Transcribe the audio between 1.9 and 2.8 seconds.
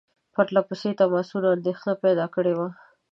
پیدا کړې وه.